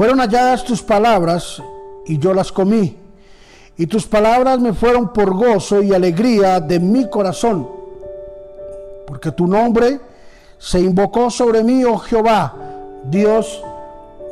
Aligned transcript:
Fueron 0.00 0.18
halladas 0.18 0.64
tus 0.64 0.82
palabras 0.82 1.62
y 2.06 2.16
yo 2.16 2.32
las 2.32 2.50
comí. 2.50 2.96
Y 3.76 3.86
tus 3.86 4.06
palabras 4.06 4.58
me 4.58 4.72
fueron 4.72 5.12
por 5.12 5.34
gozo 5.34 5.82
y 5.82 5.92
alegría 5.92 6.58
de 6.58 6.80
mi 6.80 7.10
corazón. 7.10 7.68
Porque 9.06 9.30
tu 9.30 9.46
nombre 9.46 10.00
se 10.56 10.80
invocó 10.80 11.28
sobre 11.28 11.62
mí, 11.62 11.84
oh 11.84 11.98
Jehová, 11.98 12.54
Dios 13.10 13.62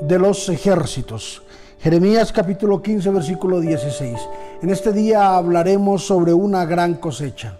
de 0.00 0.18
los 0.18 0.48
ejércitos. 0.48 1.42
Jeremías 1.80 2.32
capítulo 2.32 2.80
15, 2.80 3.10
versículo 3.10 3.60
16. 3.60 4.18
En 4.62 4.70
este 4.70 4.90
día 4.90 5.36
hablaremos 5.36 6.02
sobre 6.02 6.32
una 6.32 6.64
gran 6.64 6.94
cosecha. 6.94 7.58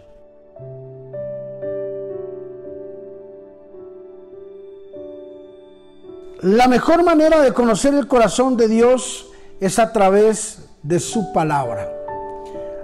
La 6.43 6.69
mejor 6.69 7.03
manera 7.03 7.43
de 7.43 7.53
conocer 7.53 7.95
el 7.95 8.07
corazón 8.07 8.57
de 8.57 8.69
Dios 8.69 9.29
es 9.59 9.81
a 9.81 9.93
través 9.93 10.69
de 10.85 11.01
su 11.01 11.33
palabra. 11.33 11.93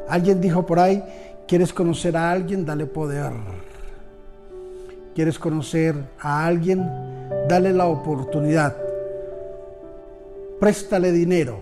Alguien 0.08 0.40
dijo 0.40 0.66
por 0.66 0.80
ahí, 0.80 1.04
¿quieres 1.46 1.72
conocer 1.72 2.16
a 2.16 2.32
alguien? 2.32 2.66
Dale 2.66 2.86
poder. 2.86 3.30
¿Quieres 5.14 5.38
conocer 5.38 5.94
a 6.18 6.44
alguien? 6.44 6.84
Dale 7.48 7.72
la 7.72 7.86
oportunidad. 7.86 8.76
Préstale 10.58 11.12
dinero. 11.12 11.60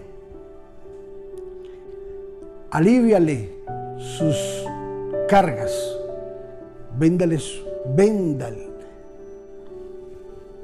Aliviale 2.70 3.52
sus 3.98 4.64
cargas. 5.28 5.72
Véndales, 6.96 7.60
véndale 7.94 8.70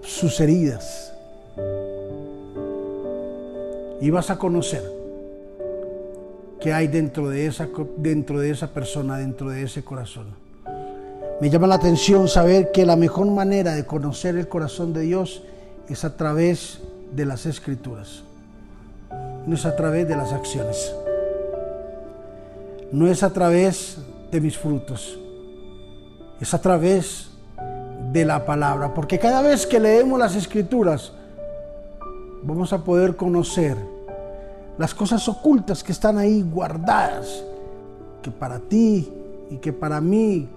sus 0.00 0.40
heridas 0.40 1.17
y 4.00 4.10
vas 4.10 4.30
a 4.30 4.38
conocer 4.38 4.82
qué 6.60 6.72
hay 6.72 6.88
dentro 6.88 7.28
de 7.28 7.46
esa, 7.46 7.68
dentro 7.96 8.40
de 8.40 8.50
esa 8.50 8.68
persona, 8.68 9.18
dentro 9.18 9.50
de 9.50 9.62
ese 9.62 9.84
corazón. 9.84 10.26
Me 11.40 11.50
llama 11.50 11.68
la 11.68 11.76
atención 11.76 12.26
saber 12.26 12.72
que 12.72 12.84
la 12.84 12.96
mejor 12.96 13.26
manera 13.28 13.74
de 13.74 13.86
conocer 13.86 14.36
el 14.36 14.48
corazón 14.48 14.92
de 14.92 15.02
Dios 15.02 15.42
es 15.88 16.04
a 16.04 16.16
través 16.16 16.80
de 17.12 17.24
las 17.24 17.46
escrituras, 17.46 18.22
no 19.46 19.54
es 19.54 19.64
a 19.64 19.76
través 19.76 20.06
de 20.08 20.16
las 20.16 20.32
acciones, 20.32 20.92
no 22.90 23.06
es 23.06 23.22
a 23.22 23.32
través 23.32 23.98
de 24.32 24.40
mis 24.40 24.58
frutos, 24.58 25.18
es 26.40 26.52
a 26.52 26.60
través 26.60 27.30
de 28.12 28.24
la 28.24 28.44
palabra, 28.44 28.92
porque 28.92 29.18
cada 29.18 29.40
vez 29.40 29.66
que 29.66 29.78
leemos 29.78 30.18
las 30.18 30.34
escrituras, 30.34 31.12
vamos 32.42 32.72
a 32.72 32.82
poder 32.84 33.16
conocer 33.16 33.76
las 34.78 34.94
cosas 34.94 35.28
ocultas 35.28 35.82
que 35.82 35.92
están 35.92 36.18
ahí 36.18 36.42
guardadas, 36.42 37.42
que 38.22 38.30
para 38.30 38.60
ti 38.60 39.12
y 39.50 39.56
que 39.56 39.72
para 39.72 40.00
mí 40.00 40.48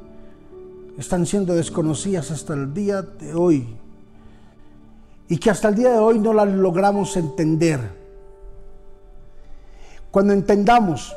están 0.97 1.25
siendo 1.25 1.55
desconocidas 1.55 2.29
hasta 2.29 2.53
el 2.53 2.73
día 2.73 3.01
de 3.01 3.33
hoy 3.33 3.75
y 5.27 5.37
que 5.37 5.49
hasta 5.49 5.69
el 5.69 5.75
día 5.75 5.91
de 5.91 5.97
hoy 5.97 6.19
no 6.19 6.33
las 6.33 6.47
logramos 6.49 7.17
entender. 7.17 7.79
Cuando 10.11 10.33
entendamos 10.33 11.15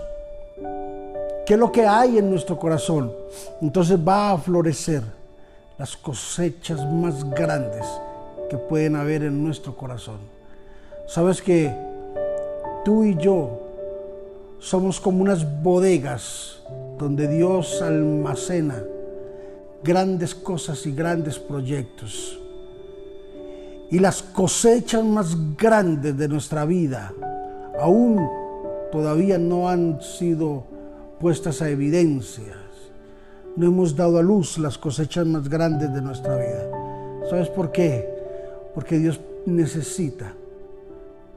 qué 1.44 1.54
es 1.54 1.58
lo 1.58 1.70
que 1.70 1.86
hay 1.86 2.18
en 2.18 2.30
nuestro 2.30 2.58
corazón, 2.58 3.12
entonces 3.60 3.98
va 3.98 4.30
a 4.30 4.38
florecer 4.38 5.02
las 5.76 5.96
cosechas 5.96 6.86
más 6.90 7.28
grandes 7.30 7.84
que 8.48 8.56
pueden 8.56 8.96
haber 8.96 9.24
en 9.24 9.42
nuestro 9.42 9.76
corazón. 9.76 10.18
Sabes 11.06 11.42
que 11.42 11.93
tú 12.84 13.04
y 13.04 13.16
yo 13.16 13.60
somos 14.58 15.00
como 15.00 15.22
unas 15.22 15.62
bodegas 15.62 16.60
donde 16.98 17.28
Dios 17.28 17.82
almacena 17.82 18.82
grandes 19.82 20.34
cosas 20.34 20.86
y 20.86 20.92
grandes 20.92 21.38
proyectos. 21.38 22.40
Y 23.90 23.98
las 23.98 24.22
cosechas 24.22 25.04
más 25.04 25.56
grandes 25.56 26.16
de 26.16 26.28
nuestra 26.28 26.64
vida 26.64 27.12
aún 27.78 28.26
todavía 28.90 29.38
no 29.38 29.68
han 29.68 30.00
sido 30.00 30.64
puestas 31.20 31.60
a 31.60 31.68
evidencias. 31.68 32.56
No 33.56 33.66
hemos 33.66 33.94
dado 33.94 34.18
a 34.18 34.22
luz 34.22 34.58
las 34.58 34.78
cosechas 34.78 35.26
más 35.26 35.48
grandes 35.48 35.92
de 35.92 36.00
nuestra 36.00 36.36
vida. 36.36 36.70
¿Sabes 37.28 37.48
por 37.48 37.70
qué? 37.70 38.08
Porque 38.74 38.98
Dios 38.98 39.20
necesita 39.46 40.32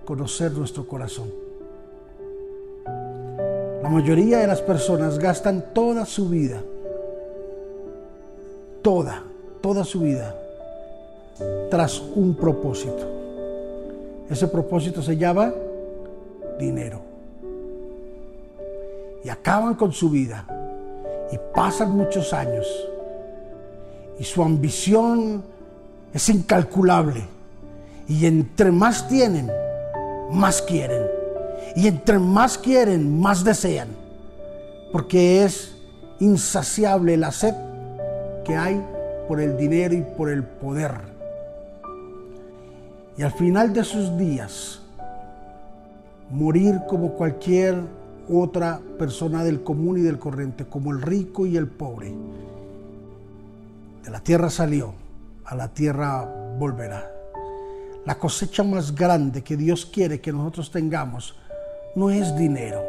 conocer 0.05 0.53
nuestro 0.53 0.87
corazón. 0.87 1.46
La 3.87 3.93
mayoría 3.93 4.39
de 4.39 4.47
las 4.47 4.61
personas 4.61 5.17
gastan 5.17 5.73
toda 5.73 6.05
su 6.05 6.27
vida, 6.27 6.61
toda, 8.81 9.23
toda 9.61 9.85
su 9.85 10.01
vida, 10.01 10.35
tras 11.71 12.01
un 12.01 12.35
propósito. 12.35 13.07
Ese 14.29 14.49
propósito 14.49 15.01
se 15.01 15.15
llama 15.15 15.53
dinero. 16.59 16.99
Y 19.23 19.29
acaban 19.29 19.75
con 19.75 19.93
su 19.93 20.09
vida. 20.09 20.45
Y 21.31 21.39
pasan 21.55 21.91
muchos 21.91 22.33
años. 22.33 22.67
Y 24.19 24.25
su 24.25 24.43
ambición 24.43 25.41
es 26.13 26.27
incalculable. 26.27 27.23
Y 28.05 28.25
entre 28.25 28.69
más 28.69 29.07
tienen, 29.07 29.49
más 30.29 30.61
quieren. 30.61 31.16
Y 31.75 31.87
entre 31.87 32.19
más 32.19 32.57
quieren, 32.57 33.19
más 33.19 33.43
desean. 33.43 33.89
Porque 34.91 35.43
es 35.43 35.75
insaciable 36.19 37.17
la 37.17 37.31
sed 37.31 37.53
que 38.43 38.55
hay 38.55 38.81
por 39.27 39.41
el 39.41 39.57
dinero 39.57 39.93
y 39.93 40.01
por 40.01 40.29
el 40.29 40.43
poder. 40.43 40.93
Y 43.17 43.23
al 43.23 43.31
final 43.33 43.73
de 43.73 43.83
sus 43.83 44.17
días, 44.17 44.79
morir 46.29 46.79
como 46.87 47.13
cualquier 47.13 47.81
otra 48.29 48.79
persona 48.97 49.43
del 49.43 49.63
común 49.63 49.97
y 49.97 50.01
del 50.01 50.19
corriente, 50.19 50.65
como 50.65 50.91
el 50.91 51.01
rico 51.01 51.45
y 51.45 51.57
el 51.57 51.67
pobre. 51.67 52.13
De 54.03 54.11
la 54.11 54.19
tierra 54.19 54.49
salió, 54.49 54.93
a 55.45 55.55
la 55.55 55.69
tierra 55.69 56.23
volverá. 56.57 57.11
La 58.05 58.17
cosecha 58.17 58.63
más 58.63 58.95
grande 58.95 59.43
que 59.43 59.57
Dios 59.57 59.85
quiere 59.85 60.21
que 60.21 60.31
nosotros 60.31 60.71
tengamos 60.71 61.35
no 61.97 62.11
es 62.11 62.35
dinero, 62.35 62.85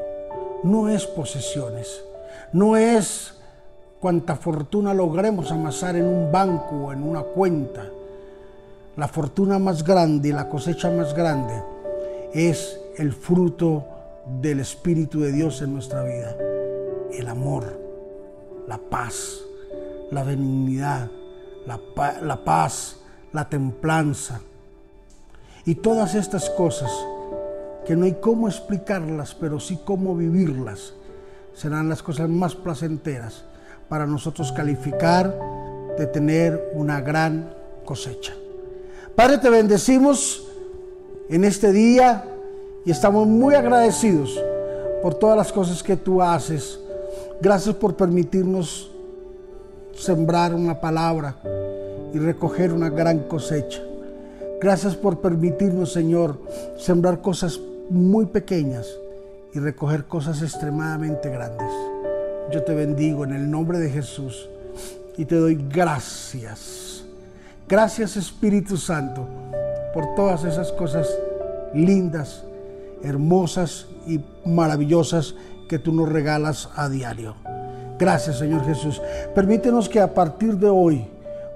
no 0.65 0.91
es 0.91 1.07
posesiones, 1.07 2.05
no 2.53 2.77
es 2.77 3.33
cuánta 4.01 4.37
fortuna 4.37 4.93
logremos 4.93 5.51
amasar 5.51 5.97
en 5.97 6.05
un 6.05 6.31
banco 6.31 6.77
o 6.77 6.93
en 6.93 7.03
una 7.03 7.23
cuenta. 7.23 7.87
La 8.99 9.09
fortuna 9.09 9.59
más 9.59 9.83
grande 9.83 10.29
y 10.29 10.33
la 10.33 10.51
cosecha 10.51 10.91
más 10.91 11.15
grande 11.15 11.55
es 12.35 12.79
el 12.99 13.15
fruto 13.15 13.83
del 14.43 14.61
Espíritu 14.61 15.21
de 15.21 15.33
Dios 15.33 15.63
en 15.63 15.73
nuestra 15.73 16.05
vida. 16.05 16.37
El 17.11 17.29
amor, 17.29 17.81
la 18.67 18.77
paz, 18.77 19.41
la 20.11 20.23
benignidad, 20.23 21.09
la, 21.67 21.81
la 22.21 22.45
paz, 22.45 22.99
la 23.33 23.49
templanza, 23.49 24.43
y 25.65 25.77
todas 25.77 26.15
estas 26.15 26.51
cosas, 26.51 26.91
que 27.89 27.97
no 27.97 28.05
hay 28.05 28.19
cómo 28.21 28.49
explicarlas, 28.49 29.35
pero 29.35 29.59
sí 29.59 29.79
cómo 29.83 30.15
vivirlas, 30.15 30.93
serán 31.55 31.89
las 31.89 32.03
cosas 32.03 32.29
más 32.29 32.55
placenteras 32.55 33.45
para 33.89 34.05
nosotros 34.07 34.53
calificar 34.53 35.35
de 35.97 36.07
tener 36.07 36.71
una 36.75 37.01
gran 37.01 37.51
cosecha. 37.87 38.35
Padre, 39.17 39.39
te 39.39 39.49
bendecimos 39.49 40.47
en 41.31 41.45
este 41.45 41.73
día 41.73 42.27
y 42.85 42.91
estamos 42.91 43.27
muy 43.27 43.55
agradecidos 43.55 44.39
por 45.03 45.15
todas 45.15 45.39
las 45.39 45.51
cosas 45.51 45.83
que 45.83 45.97
tú 45.97 46.21
haces. 46.21 46.79
Gracias 47.41 47.75
por 47.75 47.97
permitirnos 47.97 48.91
sembrar 49.97 50.55
una 50.55 50.79
palabra 50.79 51.37
y 52.13 52.19
recoger 52.19 52.71
una 52.71 52.91
gran 52.91 53.21
cosecha. 53.21 53.81
Gracias 54.61 54.95
por 54.95 55.21
permitirnos, 55.21 55.91
Señor, 55.91 56.39
sembrar 56.77 57.23
cosas 57.23 57.59
muy 57.91 58.27
pequeñas 58.27 58.87
y 59.53 59.59
recoger 59.59 60.05
cosas 60.05 60.43
extremadamente 60.43 61.31
grandes. 61.31 61.71
Yo 62.53 62.63
te 62.63 62.75
bendigo 62.75 63.25
en 63.25 63.33
el 63.33 63.51
nombre 63.51 63.79
de 63.79 63.91
Jesús 63.91 64.49
y 65.17 65.25
te 65.25 65.37
doy 65.37 65.59
gracias. 65.71 67.05
Gracias 67.69 68.17
Espíritu 68.17 68.77
Santo 68.77 69.27
por 69.93 70.15
todas 70.15 70.45
esas 70.45 70.73
cosas 70.73 71.09
lindas, 71.75 72.45
hermosas 73.03 73.87
y 74.07 74.21
maravillosas 74.45 75.35
que 75.69 75.79
tú 75.79 75.93
nos 75.93 76.09
regalas 76.09 76.69
a 76.77 76.89
diario. 76.89 77.35
Gracias 77.99 78.39
Señor 78.39 78.65
Jesús. 78.65 79.01
Permítenos 79.35 79.89
que 79.89 80.01
a 80.01 80.15
partir 80.15 80.57
de 80.57 80.69
hoy, 80.69 81.07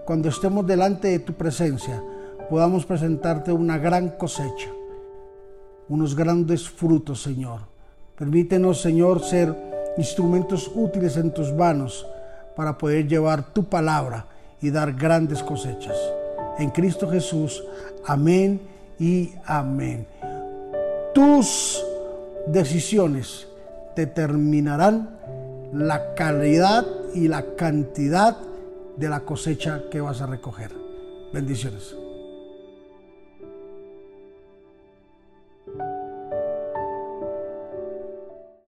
cuando 0.04 0.28
estemos 0.28 0.66
delante 0.66 1.08
de 1.08 1.18
tu 1.18 1.34
presencia, 1.34 2.02
podamos 2.50 2.84
presentarte 2.84 3.52
una 3.52 3.78
gran 3.78 4.10
cosecha 4.10 4.68
unos 5.92 6.16
grandes 6.16 6.70
frutos, 6.70 7.22
Señor. 7.22 7.60
Permítenos, 8.16 8.80
Señor, 8.80 9.20
ser 9.20 9.54
instrumentos 9.98 10.70
útiles 10.74 11.18
en 11.18 11.34
tus 11.34 11.52
manos 11.52 12.06
para 12.56 12.78
poder 12.78 13.06
llevar 13.06 13.52
tu 13.52 13.64
palabra 13.64 14.24
y 14.62 14.70
dar 14.70 14.94
grandes 14.94 15.42
cosechas. 15.42 15.96
En 16.58 16.70
Cristo 16.70 17.10
Jesús, 17.10 17.62
amén 18.06 18.58
y 18.98 19.32
amén. 19.44 20.06
Tus 21.12 21.84
decisiones 22.46 23.46
determinarán 23.94 25.10
la 25.74 26.14
calidad 26.14 26.86
y 27.14 27.28
la 27.28 27.54
cantidad 27.54 28.38
de 28.96 29.08
la 29.10 29.20
cosecha 29.20 29.82
que 29.90 30.00
vas 30.00 30.22
a 30.22 30.26
recoger. 30.26 30.70
Bendiciones. 31.34 32.01